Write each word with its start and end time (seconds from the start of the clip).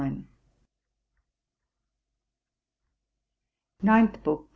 NINTH 3.83 4.23
BOOK. 4.23 4.47